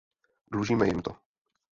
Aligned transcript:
Dlužíme 0.51 0.85
jim 0.85 1.01
to. 1.01 1.15